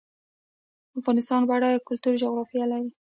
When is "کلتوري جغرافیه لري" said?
1.87-2.89